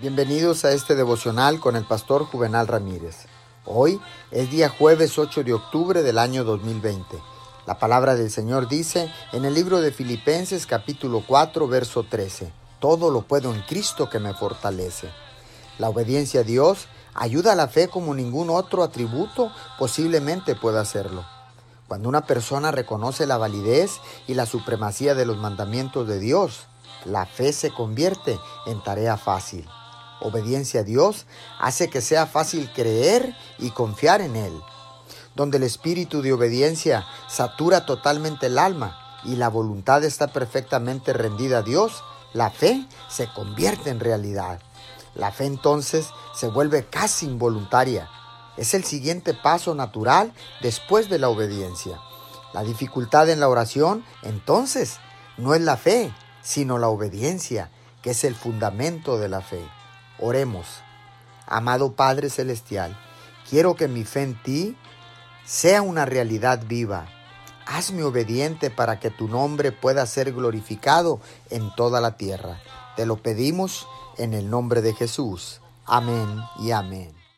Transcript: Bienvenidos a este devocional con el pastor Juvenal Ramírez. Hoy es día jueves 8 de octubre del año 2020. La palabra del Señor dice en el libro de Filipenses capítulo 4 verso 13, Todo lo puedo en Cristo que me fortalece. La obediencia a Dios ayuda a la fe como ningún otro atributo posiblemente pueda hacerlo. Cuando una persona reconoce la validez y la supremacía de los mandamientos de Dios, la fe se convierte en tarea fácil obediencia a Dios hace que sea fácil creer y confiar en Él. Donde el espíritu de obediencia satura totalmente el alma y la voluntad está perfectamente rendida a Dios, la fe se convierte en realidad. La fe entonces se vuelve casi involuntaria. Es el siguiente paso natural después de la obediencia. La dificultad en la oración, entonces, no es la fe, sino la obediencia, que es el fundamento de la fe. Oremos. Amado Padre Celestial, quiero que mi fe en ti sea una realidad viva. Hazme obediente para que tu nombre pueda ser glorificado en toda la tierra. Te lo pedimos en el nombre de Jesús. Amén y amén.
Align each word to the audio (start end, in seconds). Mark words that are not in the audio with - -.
Bienvenidos 0.00 0.64
a 0.64 0.72
este 0.72 0.94
devocional 0.94 1.60
con 1.60 1.76
el 1.76 1.84
pastor 1.84 2.24
Juvenal 2.24 2.66
Ramírez. 2.66 3.26
Hoy 3.66 4.00
es 4.30 4.50
día 4.50 4.70
jueves 4.70 5.18
8 5.18 5.44
de 5.44 5.52
octubre 5.52 6.02
del 6.02 6.16
año 6.16 6.42
2020. 6.42 7.18
La 7.66 7.78
palabra 7.78 8.14
del 8.14 8.30
Señor 8.30 8.66
dice 8.66 9.12
en 9.32 9.44
el 9.44 9.52
libro 9.52 9.82
de 9.82 9.92
Filipenses 9.92 10.64
capítulo 10.64 11.22
4 11.26 11.68
verso 11.68 12.02
13, 12.02 12.50
Todo 12.78 13.10
lo 13.10 13.20
puedo 13.20 13.52
en 13.54 13.60
Cristo 13.60 14.08
que 14.08 14.18
me 14.18 14.32
fortalece. 14.32 15.10
La 15.78 15.90
obediencia 15.90 16.40
a 16.40 16.44
Dios 16.44 16.86
ayuda 17.12 17.52
a 17.52 17.56
la 17.56 17.68
fe 17.68 17.88
como 17.88 18.14
ningún 18.14 18.48
otro 18.48 18.82
atributo 18.82 19.52
posiblemente 19.78 20.54
pueda 20.54 20.80
hacerlo. 20.80 21.26
Cuando 21.88 22.08
una 22.08 22.22
persona 22.22 22.70
reconoce 22.70 23.26
la 23.26 23.36
validez 23.36 24.00
y 24.26 24.32
la 24.32 24.46
supremacía 24.46 25.14
de 25.14 25.26
los 25.26 25.36
mandamientos 25.36 26.08
de 26.08 26.20
Dios, 26.20 26.68
la 27.04 27.26
fe 27.26 27.52
se 27.52 27.70
convierte 27.70 28.38
en 28.64 28.82
tarea 28.82 29.18
fácil 29.18 29.68
obediencia 30.20 30.80
a 30.80 30.84
Dios 30.84 31.26
hace 31.58 31.88
que 31.88 32.00
sea 32.00 32.26
fácil 32.26 32.70
creer 32.72 33.34
y 33.58 33.70
confiar 33.70 34.20
en 34.20 34.36
Él. 34.36 34.52
Donde 35.34 35.58
el 35.58 35.62
espíritu 35.62 36.22
de 36.22 36.32
obediencia 36.32 37.06
satura 37.28 37.86
totalmente 37.86 38.46
el 38.46 38.58
alma 38.58 38.98
y 39.24 39.36
la 39.36 39.48
voluntad 39.48 40.04
está 40.04 40.28
perfectamente 40.28 41.12
rendida 41.12 41.58
a 41.58 41.62
Dios, 41.62 42.02
la 42.32 42.50
fe 42.50 42.86
se 43.08 43.28
convierte 43.32 43.90
en 43.90 44.00
realidad. 44.00 44.60
La 45.14 45.32
fe 45.32 45.46
entonces 45.46 46.06
se 46.34 46.48
vuelve 46.48 46.86
casi 46.86 47.26
involuntaria. 47.26 48.08
Es 48.56 48.74
el 48.74 48.84
siguiente 48.84 49.34
paso 49.34 49.74
natural 49.74 50.32
después 50.60 51.08
de 51.08 51.18
la 51.18 51.28
obediencia. 51.28 51.98
La 52.52 52.62
dificultad 52.62 53.28
en 53.28 53.40
la 53.40 53.48
oración, 53.48 54.04
entonces, 54.22 54.98
no 55.38 55.54
es 55.54 55.60
la 55.60 55.76
fe, 55.76 56.12
sino 56.42 56.78
la 56.78 56.88
obediencia, 56.88 57.70
que 58.02 58.10
es 58.10 58.24
el 58.24 58.34
fundamento 58.34 59.18
de 59.18 59.28
la 59.28 59.40
fe. 59.40 59.60
Oremos. 60.20 60.66
Amado 61.46 61.92
Padre 61.92 62.30
Celestial, 62.30 62.96
quiero 63.48 63.74
que 63.74 63.88
mi 63.88 64.04
fe 64.04 64.22
en 64.22 64.42
ti 64.42 64.76
sea 65.44 65.82
una 65.82 66.04
realidad 66.04 66.62
viva. 66.66 67.06
Hazme 67.66 68.02
obediente 68.04 68.70
para 68.70 69.00
que 69.00 69.10
tu 69.10 69.28
nombre 69.28 69.72
pueda 69.72 70.04
ser 70.06 70.32
glorificado 70.32 71.20
en 71.50 71.74
toda 71.74 72.00
la 72.00 72.16
tierra. 72.16 72.60
Te 72.96 73.06
lo 73.06 73.16
pedimos 73.16 73.86
en 74.18 74.34
el 74.34 74.50
nombre 74.50 74.82
de 74.82 74.94
Jesús. 74.94 75.60
Amén 75.86 76.28
y 76.60 76.70
amén. 76.72 77.19